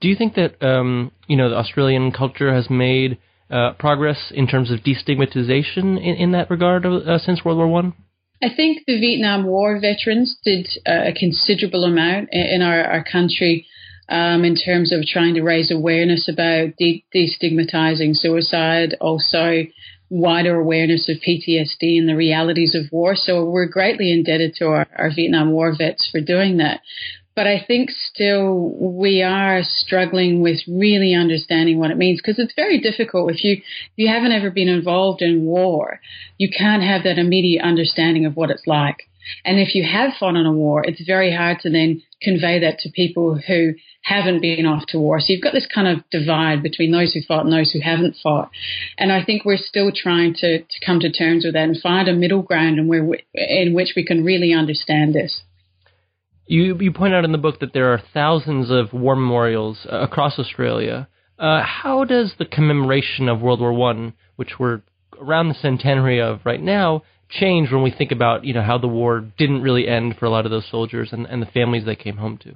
Do 0.00 0.08
you 0.08 0.16
think 0.16 0.34
that, 0.34 0.62
um, 0.62 1.12
you 1.28 1.36
know, 1.36 1.50
the 1.50 1.56
Australian 1.56 2.12
culture 2.12 2.52
has 2.52 2.68
made– 2.68 3.18
uh, 3.50 3.72
progress 3.78 4.32
in 4.34 4.46
terms 4.46 4.70
of 4.70 4.80
destigmatization 4.80 5.98
in, 5.98 6.16
in 6.16 6.32
that 6.32 6.50
regard 6.50 6.86
uh, 6.86 7.18
since 7.18 7.44
World 7.44 7.58
War 7.58 7.68
One? 7.68 7.94
I? 8.42 8.46
I 8.46 8.54
think 8.54 8.82
the 8.86 8.98
Vietnam 8.98 9.46
War 9.46 9.78
veterans 9.80 10.38
did 10.44 10.66
uh, 10.86 11.08
a 11.08 11.12
considerable 11.12 11.84
amount 11.84 12.30
in, 12.32 12.40
in 12.40 12.62
our, 12.62 12.82
our 12.84 13.04
country 13.04 13.66
um, 14.08 14.44
in 14.44 14.54
terms 14.54 14.92
of 14.92 15.04
trying 15.06 15.34
to 15.34 15.42
raise 15.42 15.70
awareness 15.70 16.28
about 16.28 16.76
de- 16.78 17.04
destigmatizing 17.14 18.14
suicide, 18.14 18.96
also 19.00 19.62
wider 20.10 20.60
awareness 20.60 21.08
of 21.08 21.16
PTSD 21.16 21.98
and 21.98 22.08
the 22.08 22.16
realities 22.16 22.74
of 22.74 22.92
war. 22.92 23.16
So 23.16 23.44
we're 23.44 23.66
greatly 23.66 24.12
indebted 24.12 24.54
to 24.56 24.66
our, 24.66 24.86
our 24.96 25.10
Vietnam 25.14 25.50
War 25.50 25.74
vets 25.76 26.08
for 26.10 26.20
doing 26.20 26.58
that. 26.58 26.80
But 27.34 27.48
I 27.48 27.64
think 27.66 27.90
still 27.90 28.76
we 28.78 29.22
are 29.22 29.62
struggling 29.64 30.40
with 30.40 30.60
really 30.68 31.14
understanding 31.14 31.80
what 31.80 31.90
it 31.90 31.96
means 31.96 32.20
because 32.20 32.38
it's 32.38 32.54
very 32.54 32.78
difficult 32.78 33.32
if 33.32 33.42
you 33.42 33.54
if 33.54 33.62
you 33.96 34.08
haven't 34.08 34.30
ever 34.30 34.50
been 34.50 34.68
involved 34.68 35.20
in 35.20 35.44
war, 35.44 36.00
you 36.38 36.48
can't 36.48 36.84
have 36.84 37.02
that 37.02 37.18
immediate 37.18 37.64
understanding 37.64 38.24
of 38.24 38.36
what 38.36 38.50
it's 38.50 38.68
like. 38.68 39.08
And 39.44 39.58
if 39.58 39.74
you 39.74 39.84
have 39.84 40.14
fought 40.18 40.36
in 40.36 40.46
a 40.46 40.52
war, 40.52 40.84
it's 40.84 41.04
very 41.04 41.34
hard 41.34 41.60
to 41.60 41.70
then 41.70 42.02
convey 42.22 42.60
that 42.60 42.78
to 42.80 42.90
people 42.90 43.38
who 43.46 43.74
haven't 44.02 44.40
been 44.40 44.66
off 44.66 44.84
to 44.88 44.98
war. 44.98 45.20
So 45.20 45.32
you've 45.32 45.42
got 45.42 45.54
this 45.54 45.66
kind 45.72 45.88
of 45.88 46.04
divide 46.10 46.62
between 46.62 46.92
those 46.92 47.12
who 47.12 47.22
fought 47.22 47.44
and 47.44 47.52
those 47.52 47.70
who 47.70 47.80
haven't 47.80 48.16
fought. 48.22 48.50
And 48.98 49.10
I 49.10 49.24
think 49.24 49.44
we're 49.44 49.56
still 49.56 49.90
trying 49.94 50.34
to, 50.34 50.58
to 50.58 50.86
come 50.86 51.00
to 51.00 51.10
terms 51.10 51.44
with 51.44 51.54
that 51.54 51.64
and 51.64 51.80
find 51.80 52.08
a 52.08 52.12
middle 52.12 52.42
ground 52.42 52.78
in, 52.78 52.86
where 52.86 53.06
in 53.32 53.74
which 53.74 53.94
we 53.96 54.04
can 54.04 54.24
really 54.24 54.52
understand 54.52 55.14
this. 55.14 55.42
You, 56.46 56.76
you 56.78 56.92
point 56.92 57.14
out 57.14 57.24
in 57.24 57.32
the 57.32 57.38
book 57.38 57.60
that 57.60 57.72
there 57.72 57.92
are 57.92 58.02
thousands 58.12 58.70
of 58.70 58.92
war 58.92 59.16
memorials 59.16 59.86
uh, 59.90 60.00
across 60.00 60.38
Australia. 60.38 61.08
Uh, 61.38 61.62
how 61.64 62.04
does 62.04 62.34
the 62.38 62.44
commemoration 62.44 63.28
of 63.28 63.40
World 63.40 63.60
War 63.60 63.72
One, 63.72 64.12
which 64.36 64.58
we're 64.58 64.82
around 65.18 65.48
the 65.48 65.54
centenary 65.54 66.20
of 66.20 66.40
right 66.44 66.60
now, 66.60 67.02
change 67.38 67.70
when 67.70 67.82
we 67.82 67.90
think 67.90 68.12
about 68.12 68.44
you 68.44 68.54
know 68.54 68.62
how 68.62 68.78
the 68.78 68.88
war 68.88 69.20
didn't 69.38 69.62
really 69.62 69.88
end 69.88 70.16
for 70.18 70.26
a 70.26 70.30
lot 70.30 70.44
of 70.44 70.50
those 70.50 70.68
soldiers 70.70 71.12
and, 71.12 71.26
and 71.26 71.42
the 71.42 71.46
families 71.46 71.84
they 71.84 71.96
came 71.96 72.16
home 72.16 72.38
to? 72.38 72.54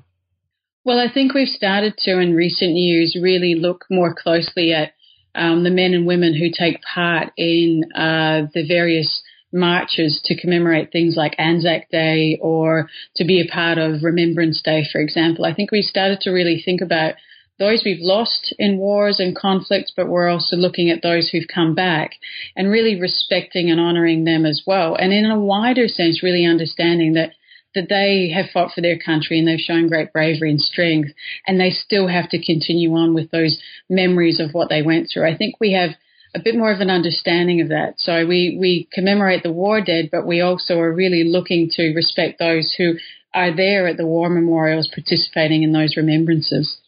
Well, 0.84 0.98
I 0.98 1.12
think 1.12 1.34
we've 1.34 1.48
started 1.48 1.96
to 1.98 2.18
in 2.18 2.34
recent 2.34 2.76
years 2.76 3.18
really 3.20 3.54
look 3.54 3.84
more 3.90 4.14
closely 4.14 4.72
at 4.72 4.92
um, 5.34 5.62
the 5.64 5.70
men 5.70 5.92
and 5.92 6.06
women 6.06 6.34
who 6.34 6.50
take 6.50 6.80
part 6.82 7.32
in 7.36 7.84
uh, 7.94 8.46
the 8.54 8.66
various 8.66 9.22
marches 9.52 10.20
to 10.24 10.40
commemorate 10.40 10.92
things 10.92 11.14
like 11.16 11.34
Anzac 11.38 11.90
Day 11.90 12.38
or 12.40 12.88
to 13.16 13.24
be 13.24 13.40
a 13.40 13.52
part 13.52 13.78
of 13.78 14.02
Remembrance 14.02 14.60
Day, 14.62 14.84
for 14.90 15.00
example. 15.00 15.44
I 15.44 15.54
think 15.54 15.70
we 15.70 15.82
started 15.82 16.20
to 16.22 16.30
really 16.30 16.62
think 16.62 16.80
about 16.80 17.14
those 17.58 17.82
we've 17.84 18.00
lost 18.00 18.54
in 18.58 18.78
wars 18.78 19.18
and 19.18 19.34
conflicts, 19.36 19.92
but 19.96 20.08
we're 20.08 20.28
also 20.28 20.56
looking 20.56 20.90
at 20.90 21.02
those 21.02 21.28
who've 21.28 21.48
come 21.52 21.74
back 21.74 22.12
and 22.56 22.70
really 22.70 23.00
respecting 23.00 23.70
and 23.70 23.80
honoring 23.80 24.24
them 24.24 24.46
as 24.46 24.62
well. 24.66 24.94
And 24.94 25.12
in 25.12 25.24
a 25.24 25.38
wider 25.38 25.88
sense, 25.88 26.22
really 26.22 26.44
understanding 26.44 27.14
that 27.14 27.32
that 27.74 27.88
they 27.90 28.32
have 28.34 28.50
fought 28.50 28.72
for 28.72 28.80
their 28.80 28.98
country 28.98 29.38
and 29.38 29.46
they've 29.46 29.60
shown 29.60 29.88
great 29.88 30.12
bravery 30.12 30.50
and 30.50 30.60
strength, 30.60 31.10
and 31.46 31.60
they 31.60 31.70
still 31.70 32.08
have 32.08 32.28
to 32.30 32.42
continue 32.42 32.94
on 32.94 33.14
with 33.14 33.30
those 33.30 33.60
memories 33.90 34.40
of 34.40 34.52
what 34.52 34.70
they 34.70 34.82
went 34.82 35.08
through. 35.12 35.28
I 35.28 35.36
think 35.36 35.56
we 35.60 35.72
have 35.72 35.90
a 36.34 36.40
bit 36.42 36.56
more 36.56 36.72
of 36.72 36.80
an 36.80 36.90
understanding 36.90 37.60
of 37.60 37.68
that. 37.68 37.94
So 37.98 38.26
we, 38.26 38.56
we 38.58 38.88
commemorate 38.92 39.42
the 39.42 39.52
war 39.52 39.80
dead, 39.82 40.08
but 40.10 40.26
we 40.26 40.40
also 40.40 40.78
are 40.78 40.92
really 40.92 41.24
looking 41.24 41.68
to 41.72 41.94
respect 41.94 42.38
those 42.38 42.74
who 42.76 42.94
are 43.34 43.54
there 43.54 43.86
at 43.86 43.96
the 43.96 44.06
war 44.06 44.30
memorials 44.30 44.88
participating 44.92 45.62
in 45.62 45.72
those 45.72 45.96
remembrances. 45.96 46.78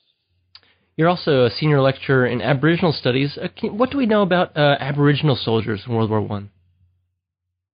You're 0.97 1.09
also 1.09 1.45
a 1.45 1.51
senior 1.51 1.81
lecturer 1.81 2.27
in 2.27 2.43
Aboriginal 2.43 2.93
studies. 2.93 3.39
Uh, 3.39 3.49
what 3.69 3.91
do 3.91 3.99
we 3.99 4.07
know 4.07 4.23
about 4.23 4.57
uh, 4.57 4.77
Aboriginal 4.81 5.37
soldiers 5.37 5.85
in 5.87 5.95
World 5.95 6.11
War 6.11 6.21
One? 6.21 6.51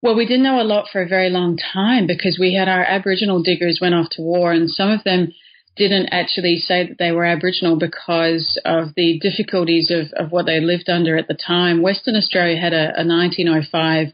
Well, 0.02 0.14
we 0.14 0.26
didn't 0.26 0.44
know 0.44 0.60
a 0.60 0.62
lot 0.62 0.86
for 0.92 1.02
a 1.02 1.08
very 1.08 1.30
long 1.30 1.56
time 1.56 2.06
because 2.06 2.38
we 2.38 2.54
had 2.54 2.68
our 2.68 2.84
Aboriginal 2.84 3.42
diggers 3.42 3.78
went 3.80 3.94
off 3.94 4.10
to 4.10 4.22
war, 4.22 4.52
and 4.52 4.70
some 4.70 4.90
of 4.90 5.02
them 5.04 5.32
didn't 5.76 6.08
actually 6.10 6.56
say 6.56 6.86
that 6.86 6.98
they 6.98 7.12
were 7.12 7.24
Aboriginal 7.24 7.76
because 7.78 8.60
of 8.64 8.94
the 8.94 9.18
difficulties 9.18 9.90
of, 9.90 10.12
of 10.12 10.32
what 10.32 10.46
they 10.46 10.60
lived 10.60 10.88
under 10.88 11.16
at 11.16 11.28
the 11.28 11.34
time. 11.34 11.82
Western 11.82 12.16
Australia 12.16 12.58
had 12.58 12.72
a, 12.72 13.00
a 13.00 13.04
1905 13.04 14.08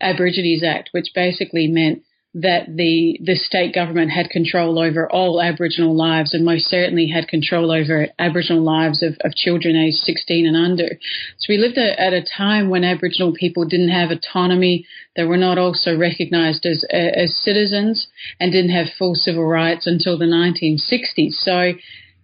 Aborigines 0.00 0.64
Act, 0.64 0.88
which 0.92 1.12
basically 1.14 1.68
meant 1.68 2.02
that 2.34 2.66
the 2.66 3.18
the 3.22 3.36
state 3.36 3.72
government 3.72 4.10
had 4.10 4.28
control 4.28 4.78
over 4.78 5.10
all 5.10 5.40
Aboriginal 5.40 5.94
lives 5.94 6.34
and 6.34 6.44
most 6.44 6.68
certainly 6.68 7.06
had 7.06 7.28
control 7.28 7.70
over 7.70 8.08
Aboriginal 8.18 8.62
lives 8.62 9.02
of, 9.02 9.16
of 9.20 9.34
children 9.36 9.76
aged 9.76 9.98
16 9.98 10.46
and 10.46 10.56
under. 10.56 10.98
So 11.38 11.46
we 11.48 11.58
lived 11.58 11.78
at, 11.78 11.96
at 11.98 12.12
a 12.12 12.24
time 12.24 12.70
when 12.70 12.82
Aboriginal 12.82 13.32
people 13.32 13.64
didn't 13.64 13.90
have 13.90 14.10
autonomy. 14.10 14.84
They 15.14 15.24
were 15.24 15.36
not 15.36 15.58
also 15.58 15.96
recognised 15.96 16.66
as 16.66 16.84
as 16.90 17.36
citizens 17.36 18.08
and 18.40 18.50
didn't 18.50 18.72
have 18.72 18.88
full 18.98 19.14
civil 19.14 19.44
rights 19.44 19.86
until 19.86 20.18
the 20.18 20.24
1960s. 20.24 21.34
So 21.34 21.74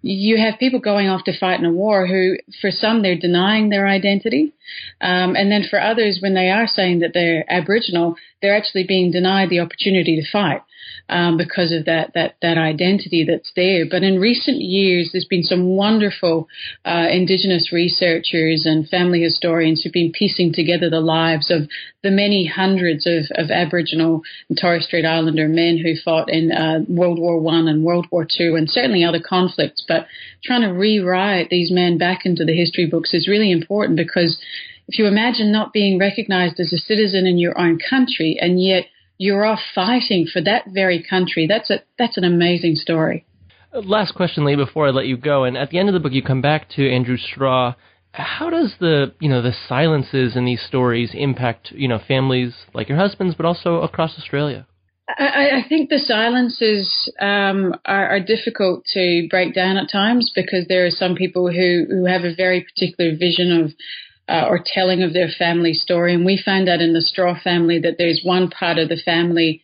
you 0.02 0.38
have 0.38 0.59
people 0.59 0.80
going 0.80 1.09
off 1.09 1.25
to 1.25 1.38
fight 1.38 1.61
in 1.61 1.66
a 1.66 1.73
war 1.73 2.07
who, 2.07 2.37
for 2.61 2.71
some, 2.71 3.02
they're 3.02 3.19
denying 3.19 3.69
their 3.69 3.87
identity. 3.87 4.54
Um, 5.00 5.37
and 5.37 5.50
then 5.50 5.64
for 5.69 5.80
others, 5.80 6.19
when 6.23 6.35
they 6.35 6.50
are 6.50 6.66
saying 6.66 7.00
that 7.00 7.12
they're 7.12 7.45
Aboriginal, 7.50 8.16
they're 8.40 8.57
actually 8.57 8.85
being 8.85 9.11
denied 9.11 9.50
the 9.50 9.61
opportunity 9.61 10.21
to 10.21 10.30
fight 10.30 10.62
um, 11.08 11.37
because 11.37 11.72
of 11.72 11.84
that, 11.87 12.12
that, 12.14 12.37
that 12.42 12.58
identity 12.58 13.25
that's 13.28 13.52
there. 13.56 13.84
But 13.90 14.02
in 14.02 14.20
recent 14.20 14.60
years, 14.60 15.10
there's 15.12 15.26
been 15.26 15.42
some 15.42 15.66
wonderful 15.66 16.49
uh, 16.84 17.06
Indigenous 17.10 17.72
researchers 17.72 18.64
and 18.64 18.88
family 18.88 19.22
historians 19.22 19.82
who've 19.82 19.92
been 19.92 20.12
piecing 20.12 20.52
together 20.52 20.88
the 20.88 21.00
lives 21.00 21.50
of 21.50 21.68
the 22.02 22.10
many 22.10 22.46
hundreds 22.46 23.06
of, 23.06 23.25
of 23.34 23.50
Aboriginal 23.50 24.22
and 24.49 24.58
Torres 24.60 24.84
Strait 24.87 25.04
Islander 25.04 25.49
men 25.49 25.78
who 25.78 25.94
fought 26.02 26.30
in 26.30 26.52
uh, 26.52 26.80
World 26.88 27.18
War 27.18 27.38
One 27.38 27.68
and 27.68 27.84
World 27.84 28.06
War 28.10 28.25
Two 28.25 28.54
and 28.56 28.70
certainly 28.70 29.04
other 29.04 29.20
conflicts. 29.20 29.84
But 29.87 30.06
trying 30.44 30.62
to 30.62 30.68
rewrite 30.68 31.50
these 31.50 31.70
men 31.70 31.99
back 31.99 32.25
into 32.25 32.44
the 32.44 32.56
history 32.56 32.87
books 32.87 33.12
is 33.12 33.28
really 33.28 33.50
important 33.50 33.96
because 33.96 34.40
if 34.88 34.99
you 34.99 35.06
imagine 35.06 35.52
not 35.52 35.72
being 35.72 35.99
recognized 35.99 36.58
as 36.58 36.72
a 36.72 36.78
citizen 36.78 37.26
in 37.26 37.38
your 37.38 37.58
own 37.58 37.78
country 37.78 38.38
and 38.40 38.60
yet 38.60 38.87
you're 39.21 39.45
off 39.45 39.61
fighting 39.75 40.27
for 40.27 40.41
that 40.41 40.65
very 40.69 41.03
country, 41.03 41.47
that's 41.47 41.69
a 41.69 41.83
that's 41.99 42.17
an 42.17 42.25
amazing 42.25 42.75
story. 42.75 43.27
Last 43.71 44.15
question, 44.15 44.47
Leigh, 44.47 44.57
before 44.57 44.89
I 44.89 44.91
let 44.91 45.07
you 45.07 45.19
go. 45.19 45.45
And 45.45 45.59
at 45.59 45.69
the 45.69 45.79
end 45.79 45.91
of 45.91 45.93
the 45.93 46.00
book, 46.00 46.12
you 46.12 46.23
come 46.23 46.41
back 46.41 46.71
to 46.71 46.91
Andrew 46.91 47.19
Straw. 47.19 47.75
How 48.12 48.49
does 48.49 48.75
the 48.81 49.12
you 49.21 49.29
know 49.29 49.43
the 49.43 49.53
silences 49.69 50.37
in 50.37 50.47
these 50.47 50.62
stories 50.67 51.11
impact 51.12 51.71
you 51.73 51.87
know 51.87 52.00
families 52.09 52.55
like 52.73 52.89
your 52.89 52.97
husband's, 52.97 53.35
but 53.35 53.45
also 53.45 53.83
across 53.83 54.19
Australia? 54.19 54.67
I, 55.19 55.62
I 55.65 55.69
think 55.69 55.91
the 55.91 55.99
silences 55.99 57.12
um, 57.21 57.75
are, 57.85 58.11
are, 58.11 58.21
difficult 58.21 58.85
to 58.93 59.27
break 59.29 59.55
down 59.55 59.77
at 59.77 59.91
times 59.91 60.31
because 60.33 60.67
there 60.69 60.87
are 60.87 60.91
some 60.91 61.17
people 61.17 61.50
who, 61.50 61.85
who 61.91 62.05
have 62.05 62.23
a 62.23 62.33
very 62.33 62.62
particular 62.62 63.17
vision 63.17 63.50
of 63.50 63.73
uh, 64.30 64.46
or 64.49 64.60
telling 64.64 65.02
of 65.02 65.12
their 65.12 65.28
family 65.28 65.75
story. 65.75 66.14
And 66.14 66.25
we 66.25 66.40
found 66.42 66.68
out 66.68 66.80
in 66.80 66.92
the 66.92 67.02
Straw 67.02 67.34
family 67.42 67.80
that 67.80 67.96
there's 67.99 68.20
one 68.22 68.49
part 68.49 68.78
of 68.78 68.88
the 68.88 69.00
family 69.04 69.62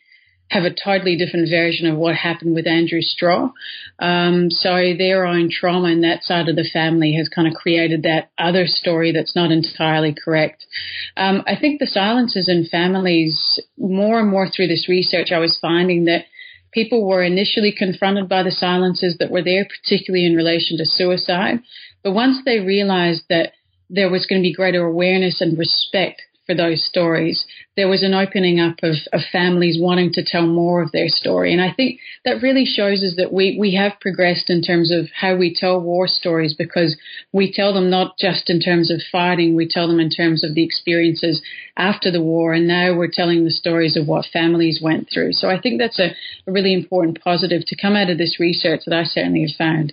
have 0.48 0.62
a 0.62 0.74
totally 0.74 1.16
different 1.16 1.48
version 1.50 1.88
of 1.88 1.98
what 1.98 2.14
happened 2.14 2.54
with 2.54 2.66
Andrew 2.66 3.00
Straw. 3.00 3.50
Um, 3.98 4.48
so 4.50 4.94
their 4.96 5.26
own 5.26 5.50
trauma 5.50 5.88
in 5.88 6.02
that 6.02 6.22
side 6.22 6.48
of 6.48 6.54
the 6.54 6.68
family 6.72 7.14
has 7.14 7.28
kind 7.28 7.48
of 7.48 7.54
created 7.54 8.04
that 8.04 8.30
other 8.38 8.66
story 8.66 9.12
that's 9.12 9.34
not 9.34 9.50
entirely 9.50 10.14
correct. 10.14 10.64
Um, 11.16 11.42
I 11.46 11.56
think 11.56 11.80
the 11.80 11.86
silences 11.86 12.48
in 12.48 12.66
families, 12.66 13.60
more 13.76 14.20
and 14.20 14.30
more 14.30 14.48
through 14.48 14.68
this 14.68 14.88
research, 14.88 15.32
I 15.32 15.38
was 15.38 15.58
finding 15.60 16.04
that 16.04 16.26
people 16.70 17.08
were 17.08 17.24
initially 17.24 17.74
confronted 17.76 18.28
by 18.28 18.44
the 18.44 18.52
silences 18.52 19.16
that 19.18 19.30
were 19.30 19.42
there, 19.42 19.66
particularly 19.66 20.26
in 20.26 20.36
relation 20.36 20.78
to 20.78 20.86
suicide. 20.86 21.58
But 22.04 22.12
once 22.12 22.38
they 22.44 22.60
realized 22.60 23.24
that 23.30 23.52
there 23.90 24.10
was 24.10 24.26
going 24.26 24.40
to 24.40 24.46
be 24.46 24.54
greater 24.54 24.84
awareness 24.84 25.40
and 25.40 25.58
respect 25.58 26.22
for 26.46 26.54
those 26.54 26.84
stories. 26.84 27.44
There 27.76 27.88
was 27.88 28.04
an 28.04 28.14
opening 28.14 28.60
up 28.60 28.76
of, 28.82 28.94
of, 29.12 29.20
families 29.32 29.78
wanting 29.80 30.12
to 30.12 30.24
tell 30.24 30.46
more 30.46 30.80
of 30.80 30.92
their 30.92 31.08
story. 31.08 31.52
And 31.52 31.60
I 31.60 31.72
think 31.72 31.98
that 32.24 32.40
really 32.40 32.64
shows 32.64 33.02
us 33.02 33.14
that 33.16 33.32
we, 33.32 33.56
we 33.58 33.74
have 33.74 34.00
progressed 34.00 34.48
in 34.48 34.62
terms 34.62 34.92
of 34.92 35.08
how 35.12 35.34
we 35.34 35.52
tell 35.52 35.80
war 35.80 36.06
stories 36.06 36.54
because 36.54 36.96
we 37.32 37.52
tell 37.52 37.74
them 37.74 37.90
not 37.90 38.16
just 38.16 38.48
in 38.48 38.60
terms 38.60 38.92
of 38.92 39.02
fighting, 39.10 39.56
we 39.56 39.66
tell 39.68 39.88
them 39.88 39.98
in 39.98 40.08
terms 40.08 40.44
of 40.44 40.54
the 40.54 40.64
experiences 40.64 41.42
after 41.76 42.12
the 42.12 42.22
war. 42.22 42.54
And 42.54 42.68
now 42.68 42.94
we're 42.94 43.10
telling 43.12 43.44
the 43.44 43.50
stories 43.50 43.96
of 43.96 44.06
what 44.06 44.26
families 44.32 44.80
went 44.80 45.08
through. 45.12 45.32
So 45.32 45.50
I 45.50 45.60
think 45.60 45.80
that's 45.80 45.98
a, 45.98 46.14
a 46.46 46.52
really 46.52 46.72
important 46.72 47.20
positive 47.20 47.62
to 47.66 47.76
come 47.76 47.96
out 47.96 48.08
of 48.08 48.18
this 48.18 48.38
research 48.38 48.82
that 48.86 48.96
I 48.96 49.02
certainly 49.02 49.42
have 49.42 49.56
found. 49.56 49.92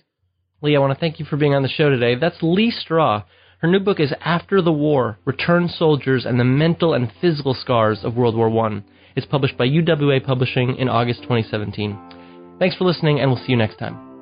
Leigh, 0.61 0.75
I 0.75 0.79
want 0.79 0.93
to 0.93 0.99
thank 0.99 1.19
you 1.19 1.25
for 1.25 1.35
being 1.35 1.55
on 1.55 1.63
the 1.63 1.67
show 1.67 1.89
today. 1.89 2.15
That's 2.15 2.37
Leigh 2.41 2.71
Straw. 2.71 3.23
Her 3.63 3.69
new 3.69 3.79
book 3.79 4.01
is 4.01 4.13
After 4.19 4.61
the 4.61 4.73
War 4.73 5.17
Returned 5.23 5.71
Soldiers 5.71 6.25
and 6.25 6.37
the 6.37 6.43
Mental 6.43 6.93
and 6.93 7.09
Physical 7.21 7.53
Scars 7.53 8.03
of 8.03 8.17
World 8.17 8.35
War 8.35 8.49
I. 8.67 8.83
It's 9.15 9.25
published 9.25 9.57
by 9.57 9.69
UWA 9.69 10.21
Publishing 10.21 10.75
in 10.75 10.89
August 10.89 11.21
2017. 11.21 11.97
Thanks 12.59 12.75
for 12.75 12.83
listening, 12.83 13.21
and 13.21 13.31
we'll 13.31 13.39
see 13.39 13.53
you 13.53 13.55
next 13.55 13.77
time. 13.77 14.12